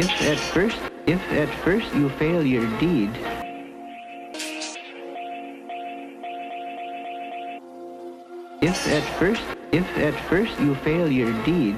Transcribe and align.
If 0.00 0.22
at 0.22 0.38
first, 0.38 0.78
if 1.06 1.20
at 1.30 1.50
first 1.62 1.94
you 1.94 2.08
fail 2.08 2.42
your 2.42 2.64
deed, 2.78 3.10
if 8.62 8.88
at 8.88 9.18
first, 9.18 9.42
if 9.72 9.86
at 9.98 10.14
first 10.30 10.58
you 10.58 10.74
fail 10.76 11.12
your 11.12 11.30
deed, 11.44 11.76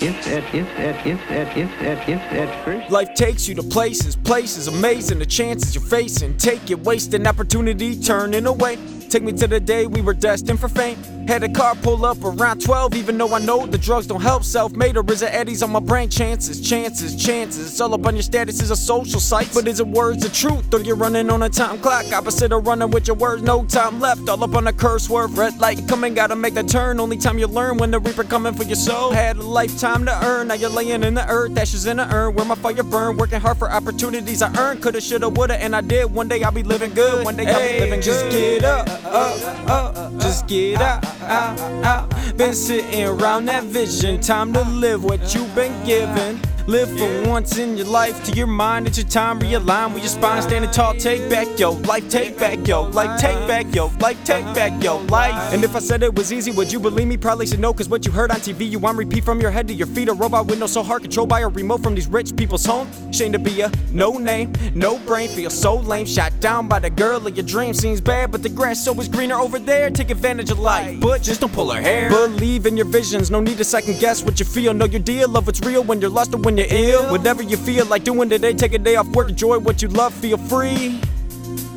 if 0.00 0.26
at, 0.26 0.54
if 0.54 0.66
at, 0.78 1.06
if 1.06 1.20
at, 1.30 1.54
if 1.58 1.70
at, 1.82 2.08
if 2.08 2.20
at 2.32 2.64
first. 2.64 2.90
Life 2.90 3.12
takes 3.12 3.46
you 3.46 3.54
to 3.56 3.62
places, 3.62 4.16
places 4.16 4.66
amazing, 4.66 5.18
the 5.18 5.26
chances 5.26 5.74
you're 5.74 5.84
facing. 5.84 6.38
Take 6.38 6.70
it, 6.70 6.80
wasting 6.80 7.26
opportunity, 7.26 8.00
turning 8.00 8.46
away. 8.46 8.78
Take 9.10 9.22
me 9.22 9.32
to 9.32 9.46
the 9.46 9.60
day 9.60 9.86
we 9.86 10.00
were 10.00 10.14
destined 10.14 10.60
for 10.60 10.70
fame. 10.70 11.15
Had 11.26 11.42
a 11.42 11.48
car 11.48 11.74
pull 11.74 12.04
up 12.04 12.22
around 12.22 12.62
12, 12.62 12.94
even 12.94 13.18
though 13.18 13.34
I 13.34 13.40
know 13.40 13.66
the 13.66 13.78
drugs 13.78 14.06
don't 14.06 14.20
help. 14.20 14.44
Self 14.44 14.72
made 14.72 14.96
or 14.96 15.04
is 15.10 15.22
it 15.22 15.34
Eddie's 15.34 15.62
on 15.62 15.70
my 15.70 15.80
brain? 15.80 16.08
Chances, 16.08 16.60
chances, 16.60 17.16
chances. 17.16 17.72
It's 17.72 17.80
all 17.80 17.92
up 17.94 18.06
on 18.06 18.14
your 18.14 18.22
status 18.22 18.62
is 18.62 18.70
a 18.70 18.76
social 18.76 19.18
site. 19.18 19.50
But 19.52 19.66
is 19.66 19.80
it 19.80 19.86
words 19.86 20.24
of 20.24 20.32
truth 20.32 20.72
or 20.72 20.80
you're 20.80 20.96
running 20.96 21.28
on 21.30 21.42
a 21.42 21.48
time 21.48 21.78
clock? 21.78 22.12
Opposite 22.12 22.52
of 22.52 22.66
running 22.66 22.90
with 22.90 23.08
your 23.08 23.16
words, 23.16 23.42
no 23.42 23.64
time 23.64 24.00
left. 24.00 24.28
All 24.28 24.42
up 24.42 24.54
on 24.54 24.66
a 24.68 24.72
curse 24.72 25.10
word, 25.10 25.36
red 25.36 25.58
light 25.58 25.86
coming, 25.88 26.14
gotta 26.14 26.36
make 26.36 26.54
the 26.54 26.62
turn. 26.62 27.00
Only 27.00 27.16
time 27.16 27.38
you 27.38 27.48
learn 27.48 27.76
when 27.76 27.90
the 27.90 27.98
reaper 27.98 28.24
coming 28.24 28.54
for 28.54 28.62
your 28.62 28.76
soul. 28.76 29.10
Had 29.10 29.36
a 29.36 29.42
lifetime 29.42 30.06
to 30.06 30.24
earn, 30.24 30.48
now 30.48 30.54
you're 30.54 30.70
laying 30.70 31.02
in 31.02 31.14
the 31.14 31.28
earth, 31.28 31.58
ashes 31.58 31.86
in 31.86 31.96
the 31.96 32.14
urn. 32.14 32.34
Where 32.34 32.44
my 32.44 32.54
fire 32.54 32.82
burn, 32.84 33.16
working 33.16 33.40
hard 33.40 33.58
for 33.58 33.70
opportunities 33.70 34.42
I 34.42 34.56
earned. 34.58 34.80
Coulda, 34.82 35.00
shoulda, 35.00 35.28
woulda, 35.28 35.60
and 35.60 35.74
I 35.74 35.80
did. 35.80 36.12
One 36.12 36.28
day 36.28 36.42
I'll 36.44 36.52
be 36.52 36.62
living 36.62 36.94
good, 36.94 37.24
one 37.24 37.36
day 37.36 37.46
I'll 37.46 37.60
be 37.60 37.80
living 37.80 38.00
good. 38.00 38.04
Just 38.04 38.30
get 38.30 38.64
up, 38.64 38.88
up, 39.04 39.68
up, 39.68 40.12
just 40.20 40.46
get 40.46 40.80
out, 40.80 41.04
out. 41.26 42.36
Been 42.36 42.54
sitting 42.54 43.04
around 43.04 43.46
that 43.46 43.64
vision, 43.64 44.20
time 44.20 44.52
to 44.52 44.62
live 44.62 45.04
what 45.04 45.34
you've 45.34 45.54
been 45.54 45.84
given. 45.84 46.40
Live 46.66 46.90
for 46.98 47.28
once 47.28 47.58
in 47.58 47.76
your 47.76 47.86
life, 47.86 48.24
to 48.24 48.32
your 48.32 48.48
mind, 48.48 48.88
it's 48.88 48.98
your 48.98 49.06
time, 49.06 49.38
realign 49.38 49.94
with 49.94 50.02
your 50.02 50.10
spine, 50.10 50.42
standing 50.42 50.68
tall, 50.72 50.94
take 50.94 51.30
back 51.30 51.46
yo 51.56 51.70
life, 51.70 52.08
take 52.08 52.36
back 52.36 52.66
yo 52.66 52.82
life, 52.82 53.20
take 53.20 53.38
back 53.46 53.72
yo 53.72 53.86
life, 54.00 54.18
take 54.24 54.44
back 54.46 54.82
yo 54.82 54.96
life. 55.02 55.54
And 55.54 55.62
if 55.62 55.76
I 55.76 55.78
said 55.78 56.02
it 56.02 56.12
was 56.16 56.32
easy, 56.32 56.50
would 56.50 56.72
you 56.72 56.80
believe 56.80 57.06
me? 57.06 57.16
Probably 57.16 57.46
said 57.46 57.60
no, 57.60 57.72
cause 57.72 57.88
what 57.88 58.04
you 58.04 58.10
heard 58.10 58.32
on 58.32 58.38
TV, 58.38 58.68
you 58.68 58.80
want 58.80 58.98
repeat 58.98 59.22
from 59.22 59.40
your 59.40 59.52
head 59.52 59.68
to 59.68 59.74
your 59.74 59.86
feet. 59.86 60.08
A 60.08 60.12
robot 60.12 60.48
window 60.48 60.66
so 60.66 60.82
hard, 60.82 61.02
controlled 61.02 61.28
by 61.28 61.42
a 61.42 61.48
remote 61.48 61.84
from 61.84 61.94
these 61.94 62.08
rich 62.08 62.34
people's 62.34 62.66
home. 62.66 62.88
Shame 63.12 63.30
to 63.30 63.38
be 63.38 63.60
a 63.60 63.70
no 63.92 64.18
name, 64.18 64.52
no 64.74 64.98
brain, 64.98 65.28
feel 65.28 65.50
so 65.50 65.76
lame. 65.76 66.04
Shot 66.04 66.32
down 66.40 66.66
by 66.66 66.80
the 66.80 66.90
girl 66.90 67.24
of 67.24 67.36
your 67.36 67.46
dreams, 67.46 67.78
seems 67.78 68.00
bad, 68.00 68.32
but 68.32 68.42
the 68.42 68.48
grass 68.48 68.84
so 68.84 68.92
is 69.00 69.06
greener 69.06 69.36
over 69.36 69.60
there. 69.60 69.88
Take 69.88 70.10
advantage 70.10 70.50
of 70.50 70.58
life, 70.58 70.98
but 70.98 71.22
just 71.22 71.42
don't 71.42 71.52
pull 71.52 71.70
her 71.70 71.80
hair. 71.80 72.08
Believe 72.08 72.66
in 72.66 72.76
your 72.76 72.86
visions, 72.86 73.30
no 73.30 73.38
need 73.38 73.58
to 73.58 73.64
second 73.64 74.00
guess 74.00 74.24
what 74.24 74.40
you 74.40 74.46
feel. 74.46 74.74
Know 74.74 74.86
your 74.86 75.00
deal, 75.00 75.28
love 75.28 75.46
what's 75.46 75.60
real 75.60 75.84
when 75.84 76.00
you're 76.00 76.10
lost 76.10 76.34
or 76.34 76.38
when 76.38 76.55
you're 76.58 76.66
ill. 76.70 77.10
Whatever 77.10 77.42
you 77.42 77.56
feel 77.56 77.86
like 77.86 78.04
doing 78.04 78.28
today, 78.28 78.52
take 78.54 78.74
a 78.74 78.78
day 78.78 78.96
off 78.96 79.08
work, 79.08 79.28
enjoy 79.28 79.58
what 79.58 79.82
you 79.82 79.88
love, 79.88 80.14
feel 80.14 80.38
free. 80.38 81.00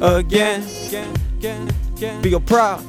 Again, 0.01 0.61
feel. 2.21 2.39
Proud. 2.39 2.83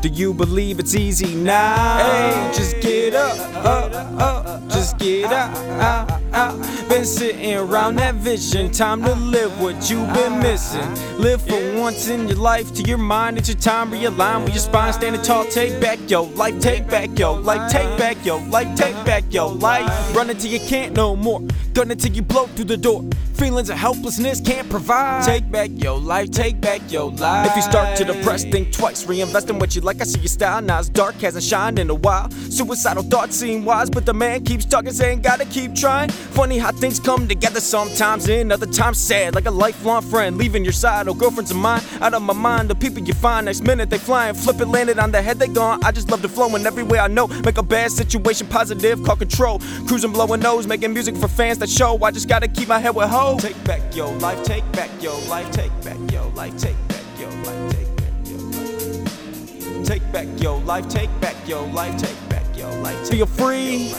Do 0.00 0.08
you 0.08 0.32
believe 0.32 0.78
it's 0.78 0.94
easy 0.94 1.34
now? 1.34 1.98
Hey, 1.98 2.50
just 2.54 2.80
get 2.80 3.14
up, 3.14 3.36
up, 3.56 3.92
up, 4.18 4.68
just 4.70 4.96
get 4.98 5.30
out, 5.30 5.54
out, 5.80 6.10
out. 6.32 6.79
Been 6.90 7.04
sitting 7.04 7.54
around 7.54 7.94
that 7.96 8.16
vision, 8.16 8.68
time 8.72 9.04
to 9.04 9.14
live 9.14 9.60
what 9.60 9.88
you've 9.88 10.12
been 10.12 10.40
missing. 10.40 10.92
Live 11.18 11.40
for 11.40 11.78
once 11.78 12.08
in 12.08 12.26
your 12.26 12.36
life, 12.36 12.74
to 12.74 12.82
your 12.82 12.98
mind, 12.98 13.38
it's 13.38 13.48
your 13.48 13.58
time, 13.58 13.92
realign 13.92 14.42
with 14.42 14.54
your 14.54 14.58
spine, 14.58 14.92
standing 14.92 15.22
tall, 15.22 15.44
take 15.44 15.80
back 15.80 16.00
your 16.10 16.26
life, 16.30 16.58
take 16.58 16.88
back 16.88 17.16
your 17.16 17.38
life, 17.38 17.70
take 17.70 17.96
back 17.96 18.16
your 18.26 18.40
life, 18.46 18.76
take 18.76 18.96
back 19.04 19.22
your 19.30 19.52
life. 19.54 20.16
Run 20.16 20.30
until 20.30 20.50
you 20.50 20.58
can't 20.58 20.92
no 20.92 21.14
more, 21.14 21.40
gun 21.74 21.92
until 21.92 22.10
you 22.10 22.22
blow 22.22 22.48
through 22.48 22.64
the 22.64 22.76
door. 22.76 23.04
Feelings 23.40 23.70
of 23.70 23.78
helplessness 23.78 24.38
can't 24.38 24.68
provide. 24.68 25.24
Take 25.24 25.50
back 25.50 25.70
your 25.76 25.98
life, 25.98 26.30
take 26.30 26.60
back 26.60 26.82
your 26.92 27.10
life. 27.10 27.48
If 27.48 27.56
you 27.56 27.62
start 27.62 27.96
to 27.96 28.04
depress, 28.04 28.44
think 28.44 28.70
twice, 28.70 29.06
reinvest 29.06 29.48
in 29.48 29.58
what 29.58 29.74
you 29.74 29.80
like. 29.80 29.98
I 30.02 30.04
see 30.04 30.20
your 30.20 30.28
style, 30.28 30.60
now 30.60 30.78
it's 30.78 30.90
dark, 30.90 31.14
hasn't 31.14 31.44
shined 31.44 31.78
in 31.78 31.88
a 31.88 31.94
while. 31.94 32.30
Suicidal 32.30 33.02
thoughts 33.02 33.36
seem 33.36 33.64
wise, 33.64 33.88
but 33.88 34.04
the 34.04 34.12
man 34.12 34.44
keeps 34.44 34.66
talking, 34.66 34.92
saying 34.92 35.22
gotta 35.22 35.46
keep 35.46 35.74
trying. 35.74 36.10
Funny 36.10 36.58
how 36.58 36.70
things 36.70 37.00
come 37.00 37.26
together 37.26 37.60
sometimes, 37.60 38.28
and 38.28 38.52
other 38.52 38.66
times 38.66 38.98
sad, 38.98 39.34
like 39.34 39.46
a 39.46 39.50
lifelong 39.50 40.02
friend 40.02 40.36
leaving 40.36 40.62
your 40.62 40.74
side. 40.74 41.08
Or 41.08 41.16
girlfriends 41.16 41.50
of 41.50 41.56
mine, 41.56 41.80
out 42.02 42.12
of 42.12 42.20
my 42.20 42.34
mind. 42.34 42.68
The 42.68 42.74
people 42.74 43.02
you 43.02 43.14
find, 43.14 43.46
next 43.46 43.62
minute 43.62 43.88
they 43.88 43.96
flying, 43.96 44.34
flip 44.34 44.60
it, 44.60 44.66
landed 44.66 44.98
on 44.98 45.12
their 45.12 45.22
head, 45.22 45.38
they 45.38 45.48
gone. 45.48 45.82
I 45.82 45.92
just 45.92 46.10
love 46.10 46.20
the 46.20 46.28
flow 46.28 46.54
in 46.56 46.66
every 46.66 46.82
way 46.82 46.98
I 46.98 47.08
know. 47.08 47.26
Make 47.26 47.56
a 47.56 47.62
bad 47.62 47.90
situation 47.90 48.48
positive, 48.48 49.02
call 49.02 49.16
control. 49.16 49.60
Cruising, 49.88 50.12
blowing 50.12 50.40
nose, 50.42 50.66
making 50.66 50.92
music 50.92 51.16
for 51.16 51.26
fans 51.26 51.56
that 51.60 51.70
show. 51.70 51.98
I 52.04 52.10
just 52.10 52.28
gotta 52.28 52.46
keep 52.46 52.68
my 52.68 52.78
head 52.78 52.94
with 52.94 53.08
hope. 53.08 53.29
Take 53.38 53.62
back 53.64 53.94
your 53.94 54.12
life, 54.18 54.42
take 54.44 54.70
back 54.72 54.90
your 55.02 55.18
life, 55.28 55.50
take 55.52 55.72
back 55.82 55.98
your 56.12 56.26
life, 56.32 56.56
take 56.56 56.76
back 56.88 57.02
your 57.18 57.30
life, 57.30 57.72
take 57.72 57.96
back 57.96 58.12
your 58.26 58.38
life. 58.38 59.84
Take 59.84 60.12
back 60.12 60.28
your 60.40 60.60
life, 60.60 60.88
take 60.88 61.20
back 61.20 61.36
your 61.48 61.66
life, 61.68 61.96
take 61.98 62.28
back 62.28 62.44
your 62.56 62.72
life. 62.82 63.08
Feel 63.08 63.26
free 63.26 63.92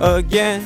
again. 0.00 0.62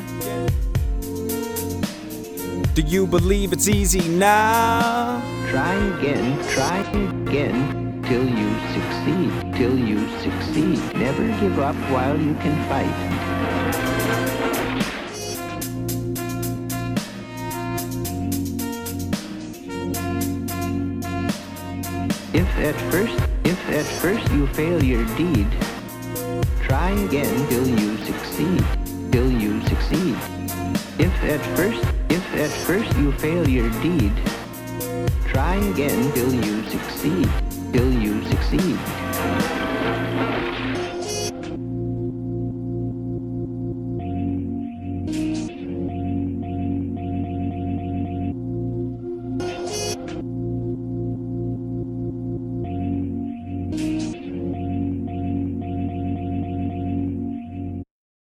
Do 2.75 2.83
you 2.83 3.07
believe 3.07 3.53
it's 3.53 3.69
easy 3.69 4.09
now? 4.09 5.21
Try 5.51 5.75
again, 5.75 6.39
try 6.49 6.79
again, 6.81 8.03
till 8.09 8.27
you 8.27 8.51
succeed, 8.73 9.55
till 9.55 9.79
you 9.79 10.09
succeed. 10.21 10.79
Never 10.97 11.27
give 11.41 11.59
up 11.59 11.77
while 11.91 12.19
you 12.19 12.35
can 12.37 12.57
fight. 12.69 13.92
At 22.63 22.81
first, 22.93 23.19
if 23.45 23.59
at 23.71 23.85
first 23.85 24.31
you 24.33 24.47
fail 24.55 24.83
your 24.83 25.05
deed, 25.17 25.49
try 26.63 26.91
again 26.91 27.49
till 27.49 27.67
you 27.67 27.97
succeed, 28.07 28.65
till 29.11 29.31
you 29.31 29.61
succeed. 29.67 30.15
If 30.97 31.13
at 31.25 31.41
first, 31.57 31.83
if 32.09 32.25
at 32.37 32.51
first 32.65 32.97
you 32.99 33.11
fail 33.19 33.49
your 33.49 33.69
deed, 33.83 34.13
try 35.27 35.57
again 35.57 36.13
till 36.13 36.33
you 36.33 36.63
succeed, 36.71 37.29
till 37.73 37.93
you 37.93 38.23
succeed. 38.31 38.79